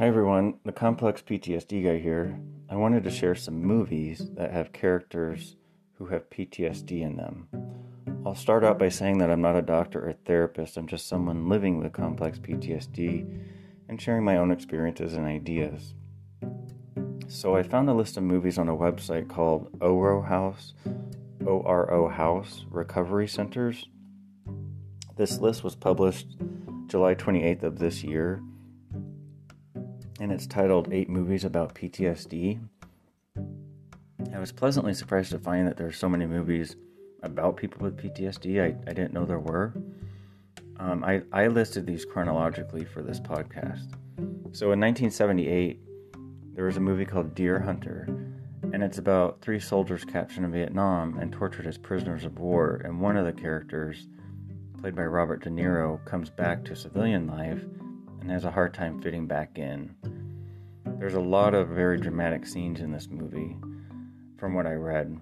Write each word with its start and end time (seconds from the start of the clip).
Hi 0.00 0.06
everyone, 0.06 0.54
the 0.64 0.72
Complex 0.72 1.20
PTSD 1.20 1.84
guy 1.84 1.98
here. 1.98 2.40
I 2.70 2.76
wanted 2.76 3.04
to 3.04 3.10
share 3.10 3.34
some 3.34 3.62
movies 3.62 4.30
that 4.34 4.50
have 4.50 4.72
characters 4.72 5.56
who 5.98 6.06
have 6.06 6.30
PTSD 6.30 7.02
in 7.02 7.18
them. 7.18 7.48
I'll 8.24 8.34
start 8.34 8.64
out 8.64 8.78
by 8.78 8.88
saying 8.88 9.18
that 9.18 9.30
I'm 9.30 9.42
not 9.42 9.56
a 9.56 9.60
doctor 9.60 10.08
or 10.08 10.14
therapist, 10.14 10.78
I'm 10.78 10.86
just 10.86 11.06
someone 11.06 11.50
living 11.50 11.76
with 11.76 11.92
complex 11.92 12.38
PTSD 12.38 13.40
and 13.90 14.00
sharing 14.00 14.24
my 14.24 14.38
own 14.38 14.50
experiences 14.50 15.12
and 15.12 15.26
ideas. 15.26 15.92
So 17.28 17.54
I 17.54 17.62
found 17.62 17.90
a 17.90 17.92
list 17.92 18.16
of 18.16 18.22
movies 18.22 18.56
on 18.56 18.70
a 18.70 18.74
website 18.74 19.28
called 19.28 19.68
Oro 19.82 20.22
House, 20.22 20.72
O 21.46 21.60
R 21.60 21.92
O 21.92 22.08
House 22.08 22.64
Recovery 22.70 23.28
Centers. 23.28 23.86
This 25.18 25.40
list 25.40 25.62
was 25.62 25.76
published 25.76 26.38
July 26.86 27.14
28th 27.14 27.64
of 27.64 27.78
this 27.78 28.02
year 28.02 28.42
and 30.20 30.30
it's 30.30 30.46
titled 30.46 30.92
Eight 30.92 31.08
Movies 31.08 31.44
About 31.44 31.74
PTSD. 31.74 32.60
I 34.34 34.38
was 34.38 34.52
pleasantly 34.52 34.92
surprised 34.92 35.30
to 35.30 35.38
find 35.38 35.66
that 35.66 35.78
there 35.78 35.86
are 35.86 35.92
so 35.92 36.10
many 36.10 36.26
movies 36.26 36.76
about 37.22 37.56
people 37.56 37.82
with 37.82 37.96
PTSD. 37.96 38.62
I, 38.62 38.66
I 38.88 38.92
didn't 38.92 39.14
know 39.14 39.24
there 39.24 39.38
were. 39.38 39.72
Um, 40.76 41.02
I, 41.04 41.22
I 41.32 41.46
listed 41.46 41.86
these 41.86 42.04
chronologically 42.04 42.84
for 42.84 43.00
this 43.00 43.18
podcast. 43.18 43.94
So 44.52 44.72
in 44.72 44.80
1978, 44.80 45.80
there 46.54 46.66
was 46.66 46.76
a 46.76 46.80
movie 46.80 47.06
called 47.06 47.34
Deer 47.34 47.58
Hunter, 47.58 48.06
and 48.74 48.82
it's 48.82 48.98
about 48.98 49.40
three 49.40 49.58
soldiers 49.58 50.04
captured 50.04 50.44
in 50.44 50.52
Vietnam 50.52 51.16
and 51.18 51.32
tortured 51.32 51.66
as 51.66 51.78
prisoners 51.78 52.26
of 52.26 52.38
war. 52.38 52.82
And 52.84 53.00
one 53.00 53.16
of 53.16 53.24
the 53.24 53.32
characters, 53.32 54.06
played 54.82 54.94
by 54.94 55.04
Robert 55.04 55.42
De 55.42 55.48
Niro, 55.48 56.04
comes 56.04 56.28
back 56.28 56.62
to 56.66 56.76
civilian 56.76 57.26
life 57.26 57.64
and 58.20 58.30
has 58.30 58.44
a 58.44 58.50
hard 58.50 58.74
time 58.74 59.00
fitting 59.00 59.26
back 59.26 59.58
in. 59.58 59.94
There's 60.98 61.14
a 61.14 61.20
lot 61.20 61.54
of 61.54 61.68
very 61.68 61.98
dramatic 61.98 62.46
scenes 62.46 62.80
in 62.80 62.92
this 62.92 63.08
movie, 63.08 63.56
from 64.38 64.54
what 64.54 64.66
I 64.66 64.74
read. 64.74 65.20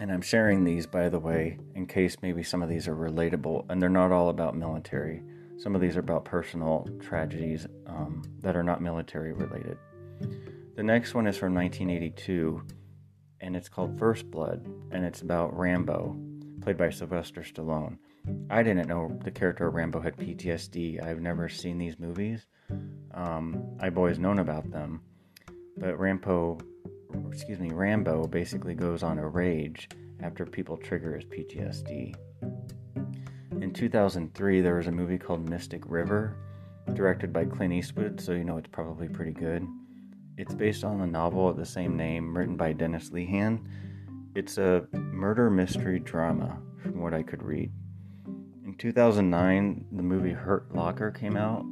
And 0.00 0.12
I'm 0.12 0.22
sharing 0.22 0.62
these, 0.62 0.86
by 0.86 1.08
the 1.08 1.18
way, 1.18 1.58
in 1.74 1.86
case 1.86 2.16
maybe 2.22 2.42
some 2.42 2.62
of 2.62 2.68
these 2.68 2.86
are 2.86 2.94
relatable, 2.94 3.66
and 3.68 3.82
they're 3.82 3.88
not 3.88 4.12
all 4.12 4.28
about 4.28 4.56
military. 4.56 5.22
Some 5.56 5.74
of 5.74 5.80
these 5.80 5.96
are 5.96 6.00
about 6.00 6.24
personal 6.24 6.88
tragedies 7.00 7.66
um, 7.86 8.22
that 8.40 8.56
are 8.56 8.62
not 8.62 8.80
military 8.80 9.32
related. 9.32 9.76
The 10.76 10.84
next 10.84 11.14
one 11.14 11.26
is 11.26 11.36
from 11.36 11.54
1982, 11.54 12.62
and 13.40 13.56
it's 13.56 13.68
called 13.68 13.98
First 13.98 14.30
Blood, 14.30 14.64
and 14.92 15.04
it's 15.04 15.22
about 15.22 15.58
Rambo, 15.58 16.16
played 16.60 16.76
by 16.76 16.90
Sylvester 16.90 17.40
Stallone. 17.40 17.98
I 18.50 18.62
didn't 18.62 18.88
know 18.88 19.18
the 19.24 19.30
character 19.30 19.70
Rambo 19.70 20.00
had 20.00 20.16
PTSD. 20.16 21.04
I've 21.04 21.20
never 21.20 21.48
seen 21.48 21.78
these 21.78 21.98
movies. 21.98 22.46
Um, 23.14 23.76
I've 23.80 23.98
always 23.98 24.18
known 24.18 24.38
about 24.38 24.70
them, 24.70 25.02
but 25.76 25.98
Rambo, 25.98 26.58
excuse 27.30 27.58
me, 27.58 27.70
Rambo 27.70 28.26
basically 28.26 28.74
goes 28.74 29.02
on 29.02 29.18
a 29.18 29.26
rage 29.28 29.88
after 30.22 30.46
people 30.46 30.76
trigger 30.76 31.14
his 31.14 31.24
PTSD. 31.24 32.14
In 33.60 33.72
2003, 33.72 34.60
there 34.60 34.76
was 34.76 34.86
a 34.86 34.92
movie 34.92 35.18
called 35.18 35.48
Mystic 35.48 35.82
River, 35.86 36.36
directed 36.94 37.32
by 37.32 37.44
Clint 37.44 37.72
Eastwood, 37.72 38.20
so 38.20 38.32
you 38.32 38.44
know 38.44 38.56
it's 38.56 38.68
probably 38.68 39.08
pretty 39.08 39.32
good. 39.32 39.66
It's 40.36 40.54
based 40.54 40.84
on 40.84 41.00
a 41.00 41.06
novel 41.06 41.48
of 41.48 41.56
the 41.56 41.66
same 41.66 41.96
name 41.96 42.36
written 42.36 42.56
by 42.56 42.72
Dennis 42.72 43.10
Lehane. 43.10 43.66
It's 44.34 44.58
a 44.58 44.86
murder 44.92 45.50
mystery 45.50 45.98
drama, 45.98 46.60
from 46.82 47.00
what 47.00 47.14
I 47.14 47.22
could 47.22 47.42
read. 47.42 47.72
2009, 48.78 49.86
the 49.90 50.02
movie 50.04 50.30
Hurt 50.30 50.72
Locker 50.72 51.10
came 51.10 51.36
out. 51.36 51.64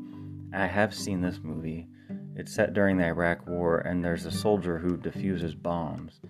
I 0.53 0.67
have 0.67 0.93
seen 0.93 1.21
this 1.21 1.39
movie. 1.41 1.87
It's 2.35 2.53
set 2.53 2.73
during 2.73 2.97
the 2.97 3.07
Iraq 3.07 3.47
War, 3.47 3.79
and 3.79 4.05
there's 4.05 4.27
a 4.27 4.33
soldier 4.33 4.77
who 4.77 4.97
defuses 4.97 5.55
bombs, 5.55 6.21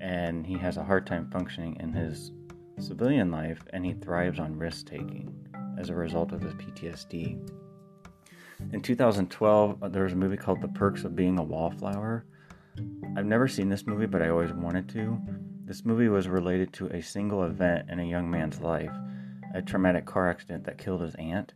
and 0.00 0.46
he 0.46 0.56
has 0.56 0.78
a 0.78 0.84
hard 0.84 1.06
time 1.06 1.30
functioning 1.30 1.76
in 1.78 1.92
his 1.92 2.32
civilian 2.78 3.30
life, 3.30 3.60
and 3.74 3.84
he 3.84 3.92
thrives 3.92 4.40
on 4.40 4.58
risk 4.58 4.86
taking 4.86 5.30
as 5.78 5.90
a 5.90 5.94
result 5.94 6.32
of 6.32 6.40
his 6.40 6.54
PTSD. 6.54 7.46
In 8.72 8.80
2012, 8.80 9.82
uh, 9.82 9.88
there 9.88 10.04
was 10.04 10.14
a 10.14 10.16
movie 10.16 10.38
called 10.38 10.62
The 10.62 10.68
Perks 10.68 11.04
of 11.04 11.14
Being 11.14 11.38
a 11.38 11.42
Wallflower. 11.42 12.24
I've 13.14 13.26
never 13.26 13.46
seen 13.46 13.68
this 13.68 13.86
movie, 13.86 14.06
but 14.06 14.22
I 14.22 14.30
always 14.30 14.52
wanted 14.52 14.88
to. 14.90 15.20
This 15.66 15.84
movie 15.84 16.08
was 16.08 16.28
related 16.28 16.72
to 16.74 16.86
a 16.86 17.02
single 17.02 17.44
event 17.44 17.90
in 17.90 18.00
a 18.00 18.04
young 18.04 18.30
man's 18.30 18.60
life 18.60 18.92
a 19.54 19.62
traumatic 19.62 20.04
car 20.04 20.28
accident 20.28 20.64
that 20.64 20.78
killed 20.78 21.00
his 21.00 21.14
aunt. 21.14 21.54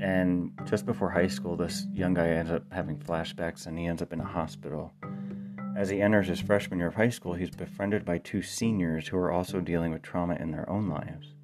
And 0.00 0.58
just 0.64 0.86
before 0.86 1.10
high 1.10 1.28
school, 1.28 1.56
this 1.56 1.86
young 1.92 2.14
guy 2.14 2.28
ends 2.28 2.50
up 2.50 2.64
having 2.72 2.98
flashbacks 2.98 3.66
and 3.66 3.78
he 3.78 3.86
ends 3.86 4.02
up 4.02 4.12
in 4.12 4.20
a 4.20 4.24
hospital. 4.24 4.92
As 5.76 5.90
he 5.90 6.00
enters 6.00 6.28
his 6.28 6.40
freshman 6.40 6.78
year 6.78 6.88
of 6.88 6.94
high 6.94 7.10
school, 7.10 7.34
he's 7.34 7.50
befriended 7.50 8.04
by 8.04 8.18
two 8.18 8.40
seniors 8.40 9.08
who 9.08 9.18
are 9.18 9.30
also 9.30 9.60
dealing 9.60 9.92
with 9.92 10.00
trauma 10.00 10.34
in 10.36 10.50
their 10.50 10.68
own 10.68 10.88
lives. 10.88 11.34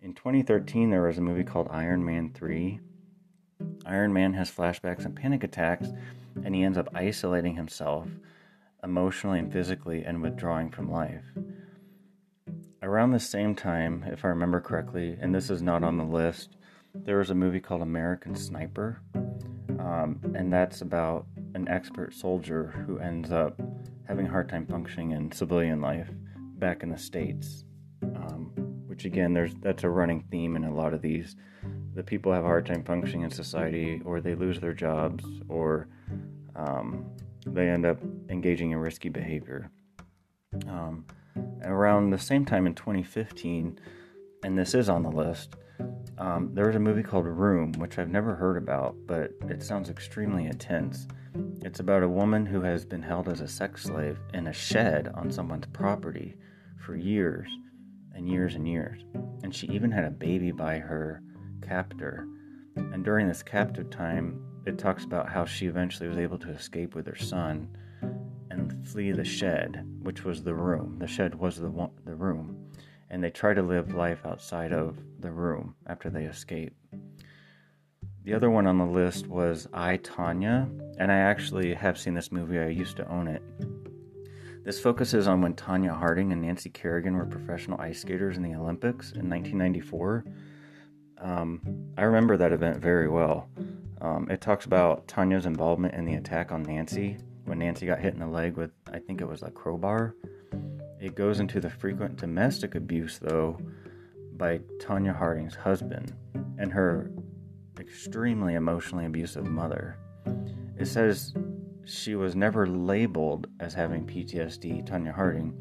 In 0.00 0.14
2013, 0.14 0.88
there 0.88 1.02
was 1.02 1.18
a 1.18 1.22
movie 1.22 1.44
called 1.44 1.68
Iron 1.70 2.02
Man 2.02 2.32
3. 2.32 2.80
Iron 3.84 4.12
Man 4.14 4.32
has 4.32 4.50
flashbacks 4.50 5.04
and 5.04 5.14
panic 5.14 5.44
attacks, 5.44 5.88
and 6.42 6.54
he 6.54 6.62
ends 6.62 6.78
up 6.78 6.88
isolating 6.94 7.56
himself 7.56 8.08
emotionally 8.82 9.38
and 9.38 9.52
physically 9.52 10.02
and 10.04 10.22
withdrawing 10.22 10.70
from 10.70 10.90
life 10.90 11.24
around 12.82 13.10
the 13.10 13.20
same 13.20 13.54
time, 13.54 14.04
if 14.06 14.24
I 14.24 14.28
remember 14.28 14.60
correctly, 14.60 15.16
and 15.20 15.34
this 15.34 15.50
is 15.50 15.62
not 15.62 15.84
on 15.84 15.98
the 15.98 16.04
list, 16.04 16.56
there 16.94 17.18
was 17.18 17.30
a 17.30 17.34
movie 17.34 17.60
called 17.60 17.82
American 17.82 18.34
Sniper, 18.34 19.00
um, 19.78 20.20
and 20.34 20.52
that's 20.52 20.80
about 20.80 21.26
an 21.54 21.68
expert 21.68 22.14
soldier 22.14 22.68
who 22.86 22.98
ends 22.98 23.30
up 23.30 23.60
having 24.06 24.26
a 24.26 24.30
hard 24.30 24.48
time 24.48 24.66
functioning 24.66 25.12
in 25.12 25.30
civilian 25.30 25.80
life 25.80 26.08
back 26.58 26.82
in 26.82 26.90
the 26.90 26.98
states. 26.98 27.64
Um, 28.02 28.52
which 28.86 29.04
again, 29.04 29.32
there's 29.34 29.54
that's 29.62 29.84
a 29.84 29.88
running 29.88 30.24
theme 30.30 30.56
in 30.56 30.64
a 30.64 30.74
lot 30.74 30.94
of 30.94 31.00
these. 31.00 31.36
The 31.94 32.02
people 32.02 32.32
have 32.32 32.44
a 32.44 32.46
hard 32.46 32.66
time 32.66 32.82
functioning 32.82 33.22
in 33.22 33.30
society, 33.30 34.00
or 34.04 34.20
they 34.20 34.34
lose 34.34 34.58
their 34.60 34.72
jobs, 34.72 35.24
or 35.48 35.88
um, 36.56 37.06
they 37.46 37.68
end 37.68 37.86
up 37.86 37.98
engaging 38.28 38.72
in 38.72 38.78
risky 38.78 39.08
behavior. 39.08 39.70
Um, 40.66 41.04
around 41.62 42.10
the 42.10 42.18
same 42.18 42.44
time 42.44 42.66
in 42.66 42.74
2015, 42.74 43.78
and 44.42 44.58
this 44.58 44.74
is 44.74 44.88
on 44.88 45.02
the 45.02 45.10
list, 45.10 45.56
um, 46.18 46.50
there 46.52 46.66
was 46.66 46.76
a 46.76 46.80
movie 46.80 47.02
called 47.02 47.26
Room, 47.26 47.72
which 47.72 47.98
I've 47.98 48.10
never 48.10 48.34
heard 48.34 48.56
about, 48.56 48.94
but 49.06 49.32
it 49.48 49.62
sounds 49.62 49.88
extremely 49.88 50.46
intense. 50.46 51.06
It's 51.62 51.80
about 51.80 52.02
a 52.02 52.08
woman 52.08 52.44
who 52.44 52.60
has 52.60 52.84
been 52.84 53.02
held 53.02 53.28
as 53.28 53.40
a 53.40 53.48
sex 53.48 53.84
slave 53.84 54.18
in 54.34 54.48
a 54.48 54.52
shed 54.52 55.08
on 55.14 55.30
someone's 55.30 55.66
property 55.72 56.36
for 56.76 56.94
years 56.94 57.48
and 58.14 58.28
years 58.28 58.54
and 58.54 58.68
years. 58.68 59.02
And 59.42 59.54
she 59.54 59.66
even 59.68 59.90
had 59.90 60.04
a 60.04 60.10
baby 60.10 60.50
by 60.50 60.78
her 60.78 61.22
captor. 61.62 62.26
And 62.76 63.04
during 63.04 63.28
this 63.28 63.42
captive 63.42 63.88
time, 63.88 64.44
it 64.66 64.78
talks 64.78 65.04
about 65.04 65.30
how 65.30 65.46
she 65.46 65.66
eventually 65.66 66.08
was 66.08 66.18
able 66.18 66.38
to 66.38 66.50
escape 66.50 66.94
with 66.94 67.06
her 67.06 67.16
son 67.16 67.68
and 68.60 68.86
flee 68.86 69.12
the 69.12 69.24
shed, 69.24 69.86
which 70.02 70.24
was 70.24 70.42
the 70.42 70.54
room. 70.54 70.96
The 70.98 71.06
shed 71.06 71.34
was 71.34 71.56
the 71.56 71.70
one, 71.70 71.90
the 72.04 72.14
room, 72.14 72.70
and 73.08 73.22
they 73.22 73.30
try 73.30 73.54
to 73.54 73.62
live 73.62 73.94
life 73.94 74.20
outside 74.24 74.72
of 74.72 74.98
the 75.18 75.30
room 75.30 75.74
after 75.86 76.10
they 76.10 76.24
escape. 76.24 76.74
The 78.22 78.34
other 78.34 78.50
one 78.50 78.66
on 78.66 78.78
the 78.78 78.84
list 78.84 79.26
was 79.26 79.66
I 79.72 79.96
Tonya, 79.96 80.68
and 80.98 81.10
I 81.10 81.16
actually 81.16 81.74
have 81.74 81.98
seen 81.98 82.14
this 82.14 82.30
movie. 82.30 82.58
I 82.58 82.68
used 82.68 82.96
to 82.98 83.08
own 83.08 83.28
it. 83.28 83.42
This 84.62 84.78
focuses 84.78 85.26
on 85.26 85.40
when 85.40 85.54
Tonya 85.54 85.96
Harding 85.96 86.30
and 86.30 86.42
Nancy 86.42 86.68
Kerrigan 86.68 87.16
were 87.16 87.24
professional 87.24 87.80
ice 87.80 88.00
skaters 88.02 88.36
in 88.36 88.42
the 88.42 88.54
Olympics 88.54 89.12
in 89.12 89.28
1994. 89.30 90.24
Um, 91.18 91.62
I 91.96 92.02
remember 92.02 92.36
that 92.36 92.52
event 92.52 92.78
very 92.78 93.08
well. 93.08 93.48
Um, 94.02 94.28
it 94.30 94.42
talks 94.42 94.66
about 94.66 95.08
Tonya's 95.08 95.46
involvement 95.46 95.94
in 95.94 96.04
the 96.04 96.14
attack 96.14 96.52
on 96.52 96.62
Nancy 96.62 97.18
when 97.50 97.58
Nancy 97.58 97.84
got 97.84 97.98
hit 97.98 98.14
in 98.14 98.20
the 98.20 98.28
leg 98.28 98.56
with, 98.56 98.70
I 98.92 99.00
think 99.00 99.20
it 99.20 99.28
was 99.28 99.42
a 99.42 99.50
crowbar. 99.50 100.14
It 101.00 101.16
goes 101.16 101.40
into 101.40 101.58
the 101.58 101.68
frequent 101.68 102.14
domestic 102.14 102.76
abuse, 102.76 103.18
though, 103.18 103.58
by 104.36 104.58
Tonya 104.78 105.16
Harding's 105.16 105.56
husband 105.56 106.14
and 106.58 106.72
her 106.72 107.10
extremely 107.80 108.54
emotionally 108.54 109.04
abusive 109.04 109.46
mother. 109.46 109.98
It 110.78 110.86
says 110.86 111.34
she 111.84 112.14
was 112.14 112.36
never 112.36 112.68
labeled 112.68 113.48
as 113.58 113.74
having 113.74 114.06
PTSD, 114.06 114.88
Tonya 114.88 115.12
Harding, 115.12 115.52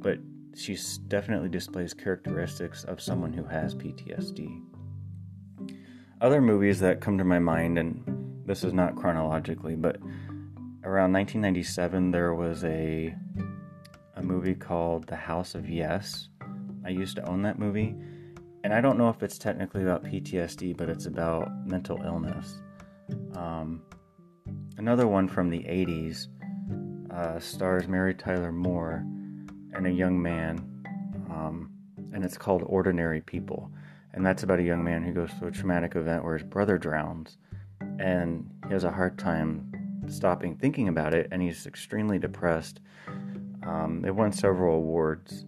but 0.00 0.16
she 0.56 0.78
definitely 1.08 1.50
displays 1.50 1.92
characteristics 1.92 2.84
of 2.84 3.02
someone 3.02 3.34
who 3.34 3.44
has 3.44 3.74
PTSD. 3.74 4.62
Other 6.22 6.40
movies 6.40 6.80
that 6.80 7.02
come 7.02 7.18
to 7.18 7.24
my 7.24 7.38
mind, 7.38 7.78
and 7.78 8.02
this 8.46 8.64
is 8.64 8.72
not 8.72 8.96
chronologically, 8.96 9.76
but 9.76 9.98
around 10.84 11.12
1997 11.12 12.10
there 12.10 12.34
was 12.34 12.62
a 12.64 13.14
a 14.16 14.22
movie 14.22 14.54
called 14.54 15.06
The 15.06 15.16
House 15.16 15.54
of 15.54 15.68
Yes. 15.68 16.28
I 16.84 16.90
used 16.90 17.16
to 17.16 17.28
own 17.28 17.42
that 17.42 17.58
movie, 17.58 17.96
and 18.62 18.72
I 18.72 18.80
don't 18.80 18.96
know 18.96 19.08
if 19.08 19.22
it's 19.22 19.38
technically 19.38 19.82
about 19.82 20.04
PTSD, 20.04 20.76
but 20.76 20.88
it's 20.88 21.06
about 21.06 21.50
mental 21.66 22.00
illness. 22.04 22.62
Um, 23.34 23.82
another 24.76 25.08
one 25.08 25.26
from 25.26 25.50
the 25.50 25.60
80s 25.60 26.28
uh, 27.10 27.40
stars 27.40 27.88
Mary 27.88 28.14
Tyler 28.14 28.52
Moore 28.52 29.04
and 29.72 29.86
a 29.86 29.90
young 29.90 30.20
man, 30.22 30.58
um, 31.30 31.72
and 32.12 32.24
it's 32.24 32.38
called 32.38 32.62
Ordinary 32.66 33.20
People. 33.20 33.70
And 34.12 34.24
that's 34.24 34.44
about 34.44 34.60
a 34.60 34.62
young 34.62 34.84
man 34.84 35.02
who 35.02 35.12
goes 35.12 35.32
through 35.32 35.48
a 35.48 35.52
traumatic 35.52 35.96
event 35.96 36.22
where 36.22 36.38
his 36.38 36.46
brother 36.46 36.78
drowns, 36.78 37.36
and 37.98 38.48
he 38.68 38.72
has 38.72 38.84
a 38.84 38.92
hard 38.92 39.18
time 39.18 39.73
stopping 40.08 40.56
thinking 40.56 40.88
about 40.88 41.14
it, 41.14 41.28
and 41.30 41.42
he's 41.42 41.66
extremely 41.66 42.18
depressed. 42.18 42.80
Um, 43.62 44.00
they 44.02 44.10
won 44.10 44.32
several 44.32 44.76
awards, 44.76 45.44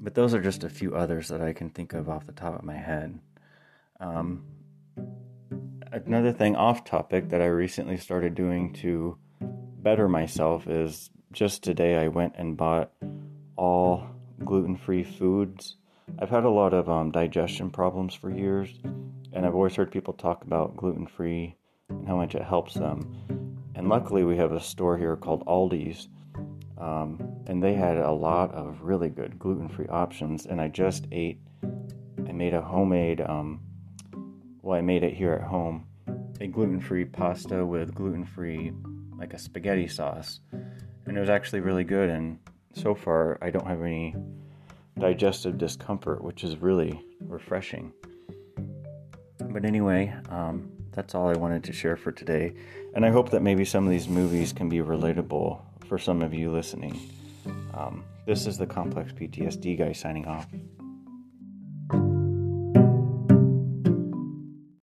but 0.00 0.14
those 0.14 0.34
are 0.34 0.40
just 0.40 0.64
a 0.64 0.70
few 0.70 0.94
others 0.94 1.28
that 1.28 1.40
I 1.40 1.52
can 1.52 1.70
think 1.70 1.92
of 1.92 2.08
off 2.08 2.26
the 2.26 2.32
top 2.32 2.58
of 2.58 2.64
my 2.64 2.76
head. 2.76 3.18
Um, 4.00 4.44
another 5.92 6.32
thing 6.32 6.56
off 6.56 6.84
topic 6.84 7.30
that 7.30 7.40
I 7.40 7.46
recently 7.46 7.96
started 7.96 8.34
doing 8.34 8.72
to 8.74 9.16
better 9.40 10.08
myself 10.08 10.66
is 10.66 11.10
just 11.32 11.62
today 11.62 11.96
I 11.96 12.08
went 12.08 12.34
and 12.36 12.56
bought 12.56 12.92
all 13.56 14.06
gluten 14.44 14.76
free 14.76 15.04
foods. 15.04 15.76
I've 16.18 16.30
had 16.30 16.44
a 16.44 16.50
lot 16.50 16.74
of 16.74 16.88
um, 16.88 17.10
digestion 17.10 17.70
problems 17.70 18.14
for 18.14 18.30
years, 18.30 18.70
and 19.32 19.44
I've 19.44 19.54
always 19.54 19.74
heard 19.74 19.90
people 19.90 20.14
talk 20.14 20.44
about 20.44 20.76
gluten 20.76 21.06
free 21.06 21.56
and 21.88 22.06
how 22.06 22.16
much 22.16 22.34
it 22.34 22.42
helps 22.42 22.74
them. 22.74 23.58
And 23.74 23.88
luckily, 23.88 24.24
we 24.24 24.36
have 24.36 24.52
a 24.52 24.60
store 24.60 24.96
here 24.96 25.16
called 25.16 25.44
Aldi's, 25.46 26.08
um, 26.78 27.42
and 27.46 27.62
they 27.62 27.74
had 27.74 27.98
a 27.98 28.12
lot 28.12 28.52
of 28.54 28.82
really 28.82 29.08
good 29.08 29.38
gluten 29.38 29.68
free 29.68 29.88
options. 29.88 30.46
And 30.46 30.60
I 30.60 30.68
just 30.68 31.06
ate, 31.12 31.38
I 32.26 32.32
made 32.32 32.54
a 32.54 32.62
homemade, 32.62 33.20
um, 33.20 33.60
well, 34.62 34.78
I 34.78 34.80
made 34.80 35.02
it 35.02 35.14
here 35.14 35.32
at 35.32 35.42
home, 35.42 35.86
a 36.40 36.46
gluten 36.46 36.80
free 36.80 37.04
pasta 37.04 37.64
with 37.64 37.94
gluten 37.94 38.24
free, 38.24 38.72
like 39.18 39.34
a 39.34 39.38
spaghetti 39.38 39.88
sauce. 39.88 40.40
And 41.06 41.16
it 41.16 41.20
was 41.20 41.30
actually 41.30 41.60
really 41.60 41.84
good. 41.84 42.10
And 42.10 42.38
so 42.72 42.94
far, 42.94 43.38
I 43.42 43.50
don't 43.50 43.66
have 43.66 43.82
any 43.82 44.14
digestive 44.98 45.58
discomfort, 45.58 46.22
which 46.22 46.44
is 46.44 46.56
really 46.56 47.04
refreshing. 47.20 47.92
But 49.38 49.64
anyway, 49.64 50.14
um, 50.30 50.70
that's 50.94 51.14
all 51.14 51.28
I 51.28 51.34
wanted 51.34 51.64
to 51.64 51.72
share 51.72 51.96
for 51.96 52.12
today. 52.12 52.54
And 52.94 53.04
I 53.04 53.10
hope 53.10 53.30
that 53.30 53.42
maybe 53.42 53.64
some 53.64 53.84
of 53.84 53.90
these 53.90 54.08
movies 54.08 54.52
can 54.52 54.68
be 54.68 54.78
relatable 54.78 55.60
for 55.86 55.98
some 55.98 56.22
of 56.22 56.32
you 56.32 56.50
listening. 56.50 56.98
Um, 57.74 58.04
this 58.26 58.46
is 58.46 58.56
the 58.56 58.66
Complex 58.66 59.12
PTSD 59.12 59.78
guy 59.78 59.92
signing 59.92 60.26
off. 60.26 60.46